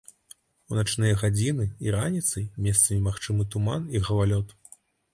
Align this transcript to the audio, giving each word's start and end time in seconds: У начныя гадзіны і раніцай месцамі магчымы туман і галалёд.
У 0.71 0.77
начныя 0.79 1.17
гадзіны 1.25 1.67
і 1.87 1.95
раніцай 1.97 2.49
месцамі 2.71 2.99
магчымы 3.11 3.49
туман 3.55 3.89
і 3.97 4.07
галалёд. 4.11 4.61